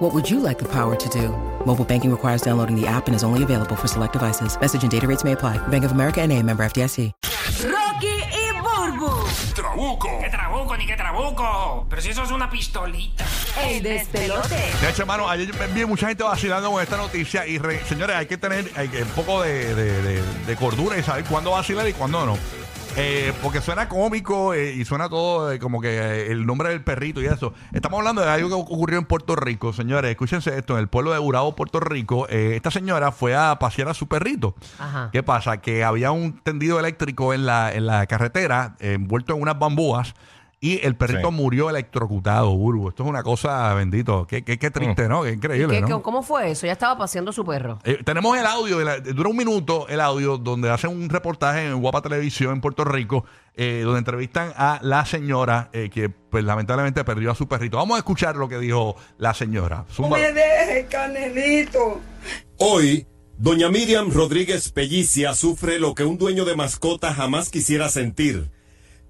[0.00, 1.28] What would you like the power to do?
[1.66, 4.58] Mobile banking requires downloading the app and is only available for select devices.
[4.58, 5.58] Message and data rates may apply.
[5.68, 7.12] Bank of America and a member FDIC.
[7.64, 9.10] Rocky y Burbu,
[9.54, 10.08] ¡Trabuco!
[10.22, 11.86] ¿Qué trabuco ni qué trabuco?
[11.90, 13.24] Pero si eso es una pistolita.
[13.62, 14.54] el despelote.
[14.80, 18.24] De hecho, hermano, ayer vi mucha gente vacilando con esta noticia y, re- señores, hay
[18.26, 21.86] que tener hay que- un poco de, de- de- de cordura y saber cuándo vacilar
[21.86, 22.38] y cuándo no.
[22.96, 26.82] Eh, porque suena cómico eh, y suena todo eh, como que eh, el nombre del
[26.82, 27.54] perrito y eso.
[27.72, 30.10] Estamos hablando de algo que ocurrió en Puerto Rico, señores.
[30.10, 33.94] Escúchense esto: en el pueblo de Urabo, Puerto Rico, esta señora fue a pasear a
[33.94, 34.54] su perrito.
[34.78, 35.10] Ajá.
[35.12, 35.58] ¿Qué pasa?
[35.58, 40.14] Que había un tendido eléctrico en la, en la carretera, envuelto en unas bambúas.
[40.62, 41.34] Y el perrito Sí.
[41.34, 42.90] murió electrocutado, Burbu.
[42.90, 44.26] Esto es una cosa, bendito.
[44.26, 45.22] Qué, qué, qué triste, ¿no?
[45.22, 46.02] Qué increíble, ¿Qué- ¿no?
[46.02, 46.66] ¿Cómo fue eso?
[46.66, 47.78] Ya estaba paseando su perro.
[47.82, 51.66] Eh, tenemos el audio, de la- dura un minuto el audio, donde hacen un reportaje
[51.66, 56.44] en Guapa Televisión en Puerto Rico, eh, donde entrevistan a la señora eh, que pues
[56.44, 57.78] lamentablemente perdió a su perrito.
[57.78, 59.86] Vamos a escuchar lo que dijo la señora.
[59.98, 62.00] No me dejes, Canelito.
[62.58, 63.06] Hoy,
[63.38, 68.50] doña Miriam Rodríguez Pellicia sufre lo que un dueño de mascota jamás quisiera sentir.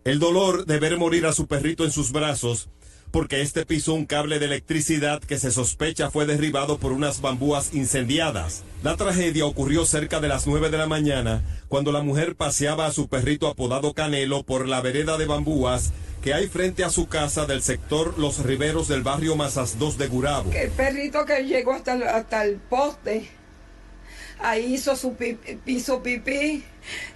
[0.02, 2.70] El dolor de ver morir a su perrito en sus brazos,
[3.10, 7.74] porque este pisó un cable de electricidad que se sospecha fue derribado por unas bambúas
[7.74, 8.62] incendiadas.
[8.82, 12.92] La tragedia ocurrió cerca de las 9 de la mañana, cuando la mujer paseaba a
[12.92, 17.44] su perrito apodado Canelo por la vereda de bambúas que hay frente a su casa
[17.44, 20.50] del sector Los Riveros del barrio Mazas 2 de Gurabo.
[20.52, 23.28] El perrito que llegó hasta hasta el poste,
[24.42, 26.64] ahí hizo su pi- piso pipí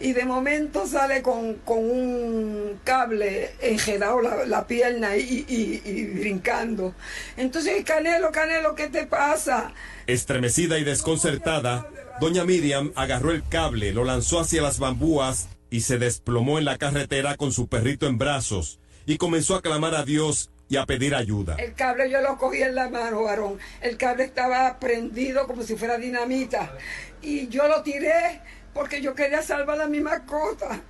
[0.00, 6.94] y de momento sale con, con un cable enredado la, la pierna y brincando.
[7.36, 9.72] Entonces, Canelo, Canelo, ¿qué te pasa?
[10.06, 11.88] Estremecida y desconcertada,
[12.20, 16.78] doña Miriam agarró el cable, lo lanzó hacia las bambúas y se desplomó en la
[16.78, 21.14] carretera con su perrito en brazos y comenzó a clamar a Dios y a pedir
[21.14, 21.56] ayuda.
[21.56, 23.58] El cable yo lo cogí en la mano, varón.
[23.80, 26.72] El cable estaba prendido como si fuera dinamita.
[27.22, 28.40] Y yo lo tiré
[28.72, 30.80] porque yo quería salvar a mi mascota.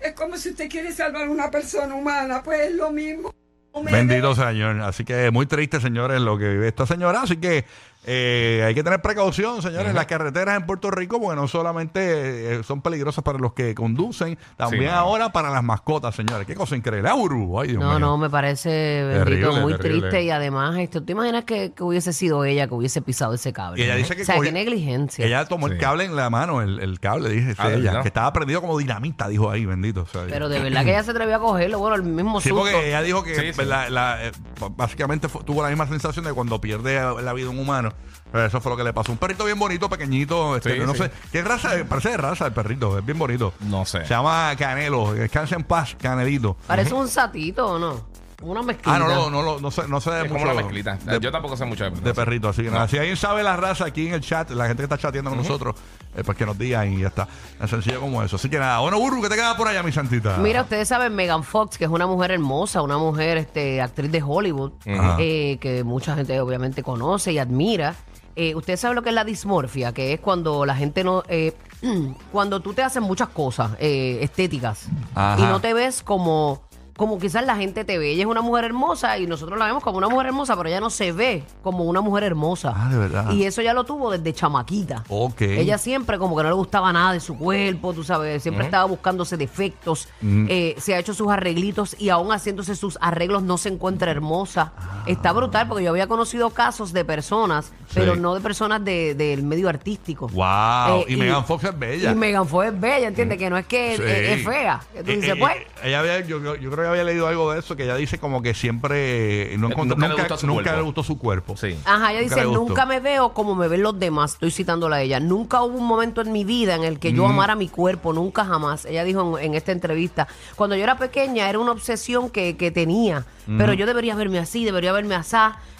[0.00, 3.34] Es como si usted quiere salvar a una persona humana, pues es lo mismo.
[3.82, 4.80] Bendito Señor.
[4.82, 7.22] Así que muy triste, señores, lo que vive esta señora.
[7.22, 7.64] Así que
[8.06, 12.62] eh, hay que tener precaución, señores, las carreteras en Puerto Rico, porque no solamente eh,
[12.62, 16.46] son peligrosas para los que conducen, también Sí, ahora para las mascotas, señores.
[16.46, 17.08] Qué cosa increíble.
[17.08, 17.98] Ah, Uru, ay, Dios No, mío.
[17.98, 20.00] no, me parece bendito, muy terrible.
[20.08, 23.52] triste y además, esto, ¿te imaginas que, que hubiese sido ella que hubiese pisado ese
[23.52, 23.80] cable?
[23.80, 25.24] Y ella dice que o sea, qué negligencia.
[25.24, 28.08] Ella tomó el cable en la mano, el, el cable, dije Ah, ¿de ella, que
[28.08, 30.02] estaba prendido como dinamita, dijo ahí, bendito.
[30.02, 32.50] o sea, Pero de verdad que ella se atrevió a cogerlo, bueno, el mismo Sí,
[32.50, 32.64] susto.
[32.64, 33.64] porque ella dijo que Sí, sí.
[33.64, 34.32] la- la- eh,
[34.76, 37.93] básicamente fue- tuvo la misma sensación de cuando pierde la vida un humano.
[38.32, 39.12] Eso fue lo que le pasó.
[39.12, 40.56] Un perrito bien bonito, pequeñito.
[40.56, 40.98] Este, Sí, no sí.
[41.04, 41.10] sé.
[41.30, 41.70] ¿Qué raza?
[41.88, 42.98] Parece de raza el perrito.
[42.98, 43.54] Es bien bonito.
[43.60, 44.00] No sé.
[44.02, 45.12] Se llama Canelo.
[45.14, 46.56] Descansa en paz, Canelito.
[46.66, 48.06] Parece un satito, ¿o no?
[48.42, 48.94] Una mezquita.
[48.94, 50.40] Ah, no, no, no, no, no sé, no sé de Es mucho.
[50.42, 50.96] como una mezclita.
[50.96, 52.88] de- Yo tampoco sé mucho de de perrito, así que nada.
[52.88, 55.38] Si alguien sabe la raza aquí en el chat, la gente que está chateando con
[55.38, 55.74] nosotros,
[56.16, 57.26] eh, pues que nos digan y ya está.
[57.58, 58.36] Tan sencillo como eso.
[58.36, 60.36] Así que nada, bueno, Burbu, ¿qué te queda por allá, mi santita?
[60.38, 64.22] Mira, ustedes saben Megan Fox, que es una mujer hermosa, una mujer este, actriz de
[64.22, 65.16] Hollywood, Ajá.
[65.20, 67.94] eh, que mucha gente obviamente conoce y admira.
[68.36, 71.22] Eh, Ustedes saben lo que es la dismorfia, que es cuando la gente no...
[71.28, 71.54] eh,
[72.32, 75.40] cuando tú te haces muchas cosas eh, estéticas Ajá.
[75.40, 76.62] y no te ves como...
[76.96, 78.12] Como quizás la gente te ve.
[78.12, 80.78] Ella es una mujer hermosa y nosotros la vemos como una mujer hermosa, pero ella
[80.78, 82.72] no se ve como una mujer hermosa.
[82.76, 83.32] Ah, de verdad.
[83.32, 85.02] Y eso ya lo tuvo desde chamaquita.
[85.08, 85.40] Ok.
[85.42, 88.84] Ella siempre como que no le gustaba nada de su cuerpo, tú sabes, siempre estaba
[88.84, 93.70] buscándose defectos, eh, se ha hecho sus arreglitos y aún haciéndose sus arreglos no se
[93.70, 94.72] encuentra hermosa.
[95.06, 99.42] Está brutal porque yo había conocido casos de personas, pero no de personas de- del
[99.42, 100.28] medio artístico.
[100.28, 101.00] Wow.
[101.00, 102.12] Eh, y, Megan Fox es bella.
[102.12, 103.36] Y Megan Fox es bella, ¿entiendes?
[103.38, 104.02] Que no es que Sí.
[104.04, 104.80] es, es fea.
[104.92, 105.56] Tú Eh, dices, eh, pues...
[105.56, 107.96] eh, ella había, yo, yo- yo creo que había leído algo de eso, que ella
[107.96, 110.76] dice como que siempre eh, no encontró- nunca nunca, le gustó su nunca cuerpo.
[110.78, 111.56] le gustó su cuerpo.
[111.56, 111.76] Sí.
[111.84, 112.60] Ajá, ella Nunca dice, le gustó.
[112.68, 114.34] nunca me veo como me ven los demás.
[114.34, 115.20] Estoy citándola a ella.
[115.20, 118.44] Nunca hubo un momento en mi vida en el que yo amara mi cuerpo, nunca
[118.44, 118.84] jamás.
[118.84, 122.70] Ella dijo en, en esta entrevista, cuando yo era pequeña era una obsesión que, que
[122.70, 123.24] tenía,
[123.58, 125.36] pero yo debería verme así, debería verme así.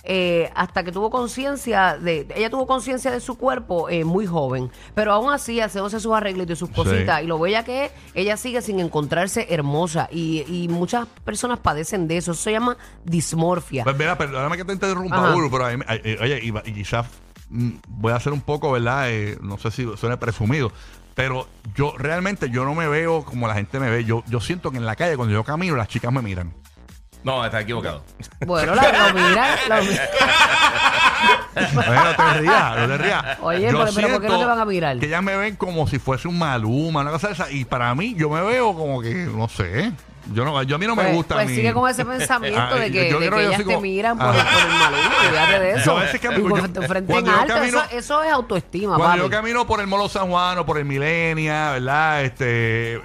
[0.06, 4.70] eh, hasta que tuvo conciencia de, ella tuvo conciencia de su cuerpo eh, muy joven,
[4.94, 8.36] pero aún así haciéndose sus arreglitos y sus cositas y lo bella que es, ella
[8.36, 10.93] sigue sin encontrarse hermosa y, y muchas
[11.24, 13.84] personas padecen de eso, eso se llama dismorfia.
[13.84, 15.34] Pues mira, perdóname que te interrumpa.
[15.34, 17.06] Uru, pero a mí me- eh, oye, y, y quizás
[17.48, 19.10] mm, voy a hacer un poco, ¿verdad?
[19.10, 20.72] Eh, no sé si suena presumido,
[21.14, 21.46] Pero
[21.76, 24.04] yo realmente yo no me veo como la gente me ve.
[24.04, 26.52] Yo, yo siento que en la calle cuando yo camino las chicas me miran.
[27.22, 28.04] No, está equivocado.
[28.44, 30.08] Bueno, la, lo mira, lo mira.
[31.56, 33.24] Oye, no te rías, no te rías.
[33.40, 34.98] Oye, Yo pero- pero ¿por qué no te van a mirar?
[34.98, 37.50] Que ellas me ven como si fuese un maluma, una cosa de esa.
[37.50, 39.92] Y para mí, yo me veo como que, no sé.
[40.32, 42.74] Yo, no, yo a mí no me Pues, gusta pues sigue con ese pensamiento Ah,
[42.76, 44.42] de que, yo de que ellas te como- miran por, Ajá.
[44.42, 45.84] por el maluco, de eso.
[45.84, 48.22] Yo a veces que- Y yo- cuando te cuando en yo alto, camino- eso, eso
[48.22, 49.20] es autoestima, Cuando papi.
[49.20, 52.24] yo camino por el Molo San Juan o por el Milenia, ¿verdad?
[52.24, 53.00] Este, eh,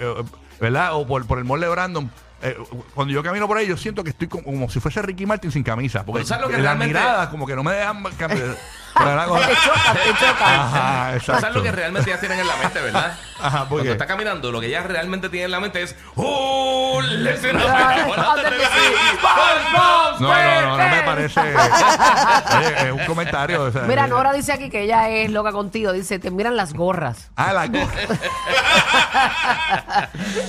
[0.62, 0.94] ¿verdad?
[0.96, 2.10] O por, por el Mall de Brandon.
[2.42, 2.56] eh,
[2.96, 5.52] cuando yo camino por ahí, yo siento que estoy como, como si fuese Ricky Martin
[5.52, 6.06] sin camisa.
[6.06, 8.56] Porque Pero ¿sabes lo que las realmente- miradas como que no me dejan cambiar.
[8.98, 9.28] ¿verdad?
[9.28, 10.46] te choca, te choca.
[10.64, 11.42] Ajá, exacto.
[11.42, 13.14] ¿Sabes lo que realmente ellas tienen en la mente, verdad?
[13.42, 13.92] Ajá, ¿por Cuando qué?
[13.92, 17.00] está caminando, lo que ellas realmente tienen en la mente es ¡Oh!
[17.02, 17.62] ¡Listen up!
[17.74, 18.64] Ay, ¡Acuérdate de ándale, mí!
[18.64, 19.18] sí.
[19.24, 21.40] ¡Vamos, No, no, no, no me parece.
[21.40, 23.64] Oye, es un comentario.
[23.64, 25.94] o sea, Mira, eh, Nora dice aquí que ella es loca contigo.
[25.94, 27.30] Dice, te miran las gorras.
[27.38, 27.88] Ah, la gorra.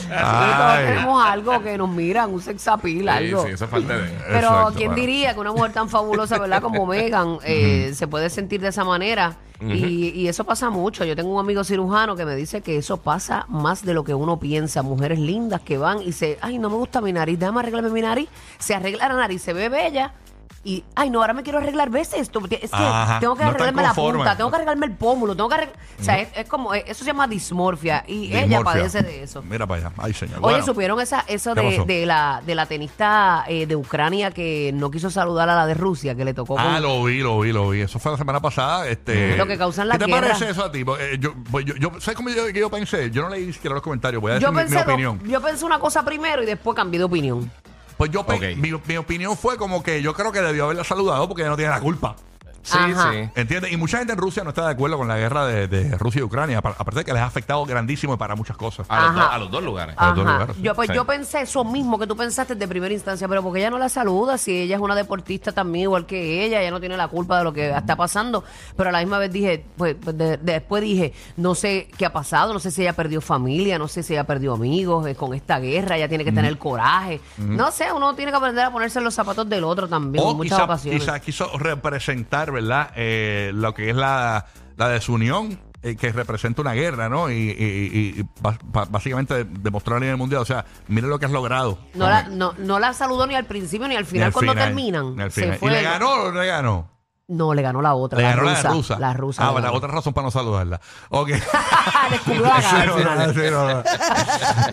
[0.07, 0.87] Y todos Ay.
[0.87, 3.45] tenemos algo que nos miran, un sex appeal, Sí, algo.
[3.47, 4.09] sí, eso es parte de...
[4.29, 5.01] Pero Exacto, ¿quién bueno.
[5.07, 8.85] diría que una mujer tan fabulosa, verdad, como Megan, eh, se puede sentir de esa
[8.85, 9.37] manera?
[9.63, 11.05] y, y eso pasa mucho.
[11.05, 14.15] Yo tengo un amigo cirujano que me dice que eso pasa más de lo que
[14.15, 14.83] uno piensa.
[14.83, 18.01] Mujeres lindas que van y se, ay, no me gusta mi nariz, déjame arreglarme mi
[18.01, 18.29] nariz.
[18.59, 20.15] Se arregla la nariz, se ve bella.
[20.63, 22.39] Y, ay, no, ahora me quiero arreglar, ¿ves esto?
[22.51, 25.49] Es que Ajá, tengo que no arreglarme la punta, tengo que arreglarme el pómulo, tengo
[25.49, 25.77] que arreglar...
[25.99, 28.73] O sea, es, es como, eh, eso se llama dismorfia y ella Dismorfia.
[28.73, 29.43] padece de eso.
[29.43, 29.95] Mira para allá.
[29.97, 30.37] Ay, señor.
[30.43, 30.65] Oye, Bueno.
[30.67, 31.85] ¿supieron esa, eso ¿Qué de, pasó?
[31.87, 35.73] de la, de la tenista eh, de Ucrania que no quiso saludar a la de
[35.73, 37.81] Rusia, que le tocó con- Ah, lo vi, lo vi, lo vi.
[37.81, 38.87] Eso fue la semana pasada.
[38.87, 40.33] Este, Lo que causan las ¿Qué te guerras.
[40.33, 40.81] parece eso a ti?
[41.01, 43.11] Eh, yo, pues, yo, yo- ¿Sabes cómo yo, que yo pensé?
[43.11, 44.21] Yo no leí ni siquiera los comentarios.
[44.21, 45.21] Voy a decir yo, mi, mi pensé, do- opinión.
[45.25, 47.51] yo pensé una cosa primero y después cambié de opinión.
[48.01, 51.29] Pues yo, pe- mi, mi opinión fue como que yo creo que debió haberla saludado
[51.29, 52.17] porque ella no tiene la culpa.
[52.63, 53.11] Sí, Ajá.
[53.13, 53.29] sí.
[53.37, 53.73] ¿Entiendes?
[53.73, 56.21] Y mucha gente en Rusia no está de acuerdo con la guerra de, de Rusia
[56.21, 56.59] y Ucrania.
[56.59, 58.87] Apa- Aparte de que les ha afectado grandísimo y para muchas cosas.
[58.91, 59.21] A los, Ajá.
[59.25, 59.95] dos, a los dos lugares.
[59.99, 60.33] A los dos Ajá.
[60.35, 60.63] lugares, sí.
[60.63, 60.95] Yo, pues, Sí.
[60.95, 63.89] yo pensé eso mismo que tú pensaste de primera instancia, pero porque ella no la
[63.89, 67.39] saluda, si ella es una deportista también igual que ella, ella no tiene la culpa
[67.39, 68.45] de lo que está pasando,
[68.77, 72.13] pero a la misma vez dije, pues pues, de- después dije, no sé qué ha
[72.13, 75.33] pasado, no sé si ella perdió familia, no sé si ella perdió amigos eh, con
[75.35, 78.99] esta guerra, ella tiene que tener coraje, no sé, uno tiene que aprender a ponerse
[78.99, 81.01] en los zapatos del otro también, en O muchas quizá, ocasiones.
[81.01, 82.91] quizá quiso representar, ¿verdad?
[82.97, 87.31] Eh, lo que es la, la desunión eh, que representa una guerra, ¿no?
[87.31, 91.19] Y, y- y- y ba- ba- básicamente demostrar a nivel mundial, o sea, mire lo
[91.19, 91.79] que has logrado.
[91.95, 94.53] No la, no, no la saludó ni al principio ni al Ni final al cuando
[94.53, 95.17] final, terminan.
[95.17, 95.59] ni al Se final.
[95.59, 96.91] fue- ¿Y le ganó le ganó?
[97.31, 98.19] No, le ganó la otra.
[98.19, 98.99] Le la ganó rusa, la rusa.
[98.99, 99.49] La rusa.
[99.49, 99.73] Ah, ganó.
[99.73, 100.81] otra razón para no saludarla.
[101.11, 101.29] Ok.
[102.11, 103.19] Le escupió la cara al Sí, final.
[103.19, 103.83] no, sí, no, no.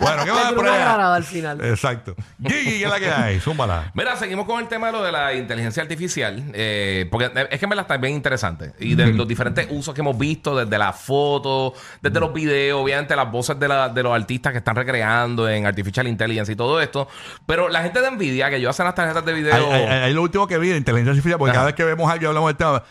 [0.00, 1.64] Bueno, ¿qué va a granada al final.
[1.64, 2.14] Exacto.
[2.42, 3.40] Gigi, ¿qué es la que hay?
[3.40, 3.90] Zúmbala.
[3.94, 7.66] Mira, seguimos con el tema de lo de la inteligencia artificial, eh, porque es que
[7.66, 8.72] me la está bien interesante.
[8.80, 13.14] Y de los diferentes usos que hemos visto, desde las fotos, desde los videos, obviamente
[13.14, 16.80] las voces de, la- de los artistas que están recreando en Artificial Intelligence y todo
[16.80, 17.06] esto.
[17.46, 19.72] Pero la gente de Nvidia, que yo hacen las tarjetas de video.
[19.72, 21.58] Ahí, lo último que vi de inteligencia artificial, porque Ajá.
[21.58, 22.47] cada vez que vemos algo hablamos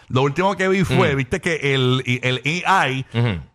[0.10, 3.06] lo último que vi fue, viste que el, el AI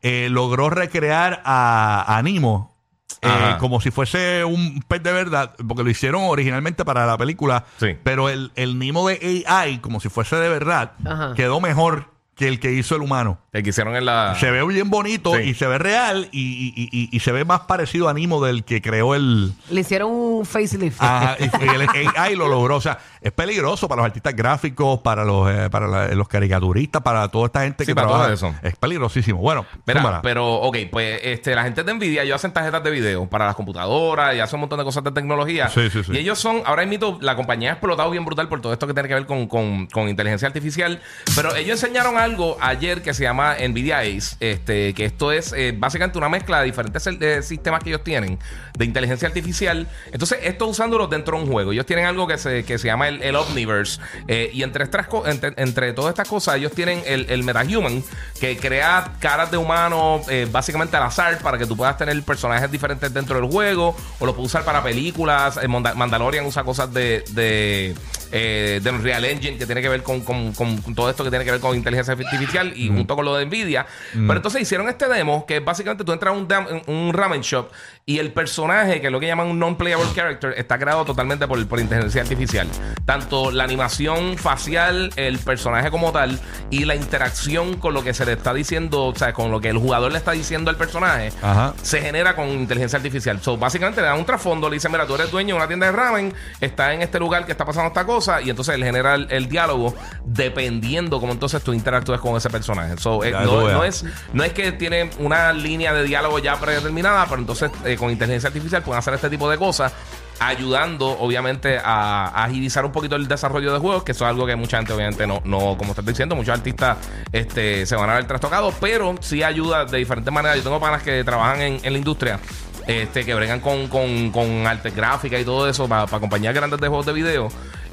[0.02, 2.72] eh, logró recrear a, a Nemo.
[3.20, 7.64] eh, como si fuese un pez de verdad, porque lo hicieron originalmente para la película,
[7.78, 7.96] Sí.
[8.02, 11.34] pero el, el Nemo de AI, como si fuese de verdad, Ajá.
[11.34, 13.38] quedó mejor que el que hizo el humano.
[13.52, 14.34] El que hicieron en la.
[14.40, 15.50] Se ve bien bonito Sí.
[15.50, 16.40] y se ve real y,
[16.74, 20.10] y- y- y se ve más parecido a Nemo del que creó el, Le hicieron
[20.10, 21.00] un facelift.
[21.00, 21.86] Ajá, y, y el
[22.16, 22.76] AI lo logró.
[22.76, 27.02] O sea, es peligroso para los artistas gráficos, para los, eh, para la- los caricaturistas,
[27.02, 28.24] para toda esta gente Sí, que para trabaja.
[28.26, 28.54] todo eso.
[28.62, 29.38] Es peligrosísimo.
[29.40, 33.26] Bueno, Mira, pero, ok, pues este, la gente de Nvidia, ellos hacen tarjetas de video
[33.28, 35.68] para las computadoras y hacen un montón de cosas de tecnología.
[35.68, 36.12] Sí, sí, sí.
[36.12, 38.94] Y ellos son, ahora mismo, la compañía ha explotado bien brutal por todo esto que
[38.94, 41.00] tiene que ver con, con- con inteligencia artificial.
[41.36, 45.74] Pero ellos enseñaron algo ayer que se llama Nvidia Ace, este, que esto es eh,
[45.76, 48.38] básicamente una mezcla de diferentes eh, sistemas que ellos tienen
[48.76, 49.86] de inteligencia artificial.
[50.12, 51.72] Entonces, esto usándolos dentro de un juego.
[51.72, 54.00] Ellos tienen algo que se, que se llama el, el Omniverse.
[54.28, 58.02] Eh, y entre, estas entre, entre todas estas cosas, ellos tienen el, el MetaHuman,
[58.40, 62.70] que crea caras de humanos eh, básicamente al azar para que tú puedas tener personajes
[62.70, 63.96] diferentes dentro del juego.
[64.18, 65.58] O lo puedes usar para películas.
[65.62, 67.94] Eh, Manda- Mandalorian usa cosas de, de,
[68.32, 70.52] eh, de Unreal Engine que tiene que ver con, con-
[70.94, 73.86] todo esto que tiene que ver con inteligencia artificial y junto con lo de Nvidia.
[74.12, 77.70] Pero entonces hicieron este demo que básicamente tú entras a un, ramen shop
[78.06, 81.64] y el personaje, que es lo que llaman un non-playable character está creado totalmente por,
[81.68, 82.66] por inteligencia artificial.
[83.04, 86.38] Tanto la animación facial, el personaje como tal,
[86.70, 89.68] y la interacción con lo que se le está diciendo, o sea, con lo que
[89.70, 91.74] el jugador le está diciendo al personaje, Ajá.
[91.82, 93.40] se genera con inteligencia artificial.
[93.42, 95.86] So, básicamente le dan un trasfondo, le dicen, mira, tú eres dueño de una tienda
[95.86, 99.14] de ramen, está en este lugar que está pasando esta cosa, y entonces él genera
[99.14, 99.94] el, el diálogo
[100.24, 102.96] dependiendo cómo entonces tú interactúes con ese personaje.
[102.98, 107.40] So, eh, no es, no es que tiene una línea de diálogo ya predeterminada, pero
[107.40, 109.92] entonces eh, con inteligencia artificial pueden hacer este tipo de cosas.
[110.40, 114.56] Ayudando, obviamente, a, agilizar un poquito el desarrollo de juegos, que eso es algo que
[114.56, 116.98] mucha gente, obviamente, no, no como estás diciendo, muchos artistas
[117.32, 120.56] este, se van a ver trastocados, pero sí ayuda de diferentes maneras.
[120.56, 122.40] Yo tengo panas que trabajan en, en la industria
[122.86, 126.88] este, que bregan con, con, con arte gráfica y todo eso para compañías grandes de
[126.88, 127.48] juegos de video.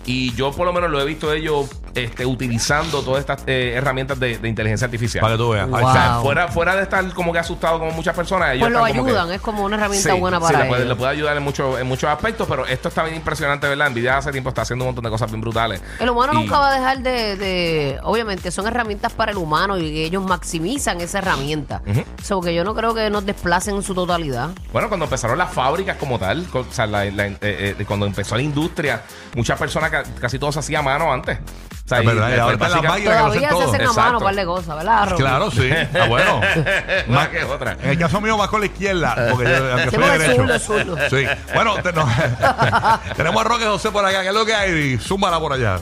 [0.06, 4.20] Y yo por lo menos lo he visto ellos este, utilizando todas estas eh, herramientas
[4.20, 5.22] de, de inteligencia artificial.
[5.22, 5.68] Para que tú veas.
[5.70, 5.86] Wow.
[5.86, 8.80] O sea, fuera, fuera de estar como que asustado como muchas personas, ellos Pues lo
[8.80, 10.90] están como que- ayudan, es como una herramienta Sí, buena sí, para le puede, ellos.
[10.90, 13.90] le puede ayudar en, mucho- en muchos aspectos, pero esto está bien impresionante, ¿verdad?
[13.92, 15.82] Nvidia hace tiempo está haciendo un montón de cosas bien brutales.
[16.00, 19.78] El humano Y- nunca va a dejar de, de- Obviamente, son herramientas para el humano
[19.78, 21.82] y ellos maximizan esa herramienta.
[21.88, 22.04] Ujú.
[22.24, 24.50] So que yo no creo que nos desplacen en su totalidad.
[24.72, 28.36] Bueno, cuando empezaron las fábricas como tal, o sea, la- la- eh, eh, cuando empezó
[28.36, 29.02] la industria,
[29.36, 31.38] muchas personas, ca- casi todo se hacía a mano antes.
[31.40, 33.88] O sea, Es verdad, y- y ahora básica- máquinas que lo hacen Todavía se hacen
[33.88, 35.16] a mano un par de cosas, ¿verdad?
[35.18, 35.68] Claro, sí.
[35.72, 36.42] Está bueno.
[37.08, 37.78] Más que otra.
[37.82, 39.16] En el caso mío, más con la izquierda.
[39.32, 40.36] Porque yo, aunque soy derecho.
[40.36, 40.98] zurdo, zurdo.
[41.10, 41.26] Sí.
[41.56, 42.08] Bueno, te- no.
[43.16, 44.22] tenemos a Roque José por acá.
[44.22, 44.98] ¿Qué es lo que hay?
[45.00, 45.80] Zúmbala por allá.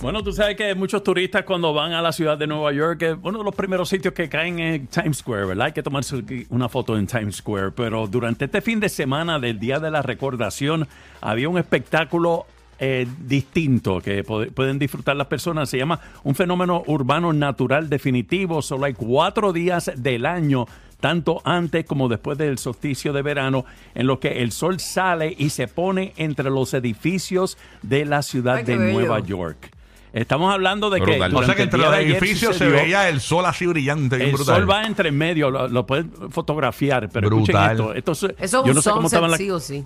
[0.00, 3.16] Bueno, tú sabes que muchos turistas cuando van a la ciudad de Nueva York, eh,
[3.22, 5.66] uno de los primeros sitios que caen es Times Square, ¿verdad?
[5.66, 7.72] Hay que tomarse una foto en Times Square.
[7.72, 10.88] Pero durante este fin de semana del Día de la Recordación
[11.20, 12.46] había un espectáculo
[12.80, 15.68] eh, distinto que pueden disfrutar las personas.
[15.68, 18.62] Se llama un fenómeno urbano natural definitivo.
[18.62, 20.66] Solo hay cuatro días del año
[21.00, 25.50] tanto antes como después del solsticio de verano, en lo que el sol sale y
[25.50, 28.92] se pone entre los edificios de la ciudad Ay, de bello.
[28.92, 29.70] Nueva York.
[30.12, 31.20] Estamos hablando de que.
[31.32, 34.56] O sea que entre los edificios se veía el sol así brillante, el brutal.
[34.56, 37.72] sol va entre medio, lo, lo puedes fotografiar, pero Brutal.
[37.76, 38.12] escuchen esto.
[38.12, 39.84] esto es- Eso es yo un no sé cómo estaban las sí o sí.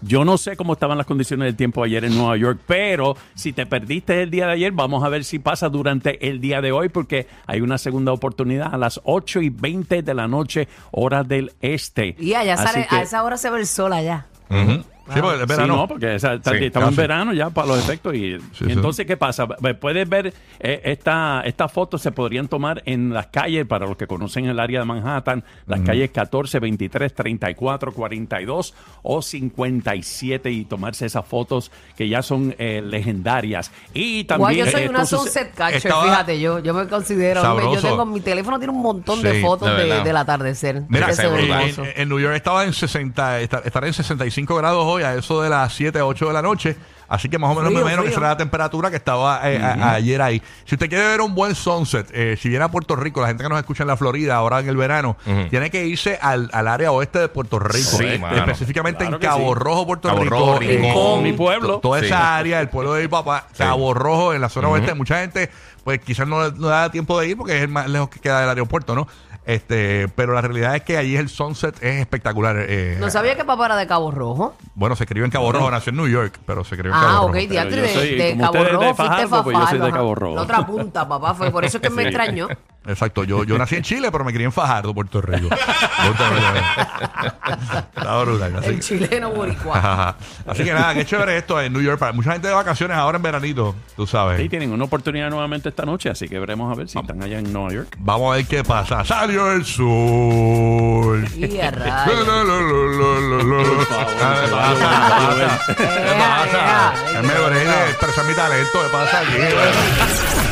[0.00, 3.52] Yo no sé cómo estaban las condiciones del tiempo ayer en Nueva York, pero si
[3.52, 6.72] te perdiste el día de ayer, vamos a ver si pasa durante el día de
[6.72, 11.24] hoy, porque hay una segunda oportunidad a las 8 y 20 de la noche, hora
[11.24, 12.14] del este.
[12.18, 14.26] Y allá Así sale, que- a esa hora se ve el sol allá.
[14.50, 14.84] Ujú.
[15.12, 15.76] Sí, porque es Sí, verano.
[15.76, 17.00] no, porque esa- está- Sí, estamos en casi.
[17.08, 18.14] verano ya para los efectos.
[18.14, 18.72] Y, Sí, y sí.
[18.72, 19.46] entonces, ¿qué pasa?
[19.46, 24.06] Puedes ver eh, esta, estas fotos se podrían tomar en las calles, para los que
[24.06, 31.06] conocen el área de Manhattan, las calles 14, 23, 34, 42 o 57 y tomarse
[31.06, 33.70] esas fotos que ya son eh, legendarias.
[33.94, 34.64] Y Guay, también...
[34.66, 37.40] yo soy eh, una suce- sunset catcher, Estaba- fíjate, yo, yo me considero.
[37.42, 37.80] Sabroso.
[37.80, 40.04] Yo tengo mi teléfono tiene un montón Sí, de fotos de de- verdad.
[40.04, 40.82] del atardecer.
[40.88, 41.84] Mira, que se ve eh, hermoso.
[41.84, 45.42] en, en New York estaba en 60, está- estará en 65 grados hoy, a eso
[45.42, 46.76] de las 7, 8 de la noche.
[47.08, 49.58] Así que más o menos Frío, me imagino que será la temperatura que estaba eh,
[49.62, 50.40] a- ayer ahí.
[50.64, 53.42] Si usted quiere ver un buen sunset, eh, si viene a Puerto Rico, la gente
[53.42, 55.18] que nos escucha en la Florida ahora en el verano,
[55.50, 57.98] tiene que irse al, al área oeste de Puerto Rico.
[57.98, 59.60] Sí, eh, específicamente Claro en Cabo sí.
[59.60, 60.34] Rojo, Puerto Cabo Rico.
[60.36, 61.22] Rojo, eh, Rincón.
[61.22, 61.68] Mi pueblo.
[61.74, 62.06] to- Toda Sí.
[62.06, 65.50] esa área, el pueblo de mi papá, Cabo Rojo, en la zona oeste, mucha gente,
[65.84, 68.40] pues quizás no, no da tiempo de ir porque es el más lejos que queda
[68.40, 69.06] del aeropuerto, ¿no?
[69.44, 72.54] Este, pero la realidad es que allí el sunset es espectacular.
[72.60, 74.54] eh, No sabía que papá era de Cabo Rojo.
[74.76, 77.12] Bueno, se escribió en Cabo Rojo, nació en New York, pero se escribió en Cabo
[77.12, 77.26] Ah, Rojo.
[77.30, 80.14] ok, diantre, yo de, de Cabo Rojo, fuiste Fajardo, pues yo soy de Cabo.
[80.14, 80.34] Rojo.
[80.36, 82.46] La otra punta, papá, fue por eso es que me extrañó.
[82.86, 85.48] Exacto, yo, yo nací en Chile, pero me crié en Fajardo, Puerto Rico.
[87.96, 88.56] Está brutal.
[88.56, 89.78] Así, El chileno boricua.
[89.78, 90.16] Ajá.
[90.46, 91.98] Así que nada, qué chévere esto en New York.
[91.98, 94.40] Para mucha gente de vacaciones ahora en veranito, tú sabes.
[94.40, 97.38] Sí, tienen una oportunidad nuevamente esta noche, así que veremos a ver si están allá
[97.38, 97.96] en Nueva York.
[98.00, 99.04] Vamos a ver qué pasa.
[99.04, 101.28] Salió el sol.
[101.36, 102.26] Y a Lo, rayos.
[102.26, 104.06] lo, lo, lo, lo, Ah,
[104.44, 104.88] ¿Qué pasa?
[105.36, 105.74] ¿Qué pasa?
[105.74, 106.58] ¿Qué Ea, pasa?
[106.58, 107.20] ea.
[107.20, 108.78] Es me de expresar mi talento.
[108.82, 110.48] ¿Qué pasa aquí?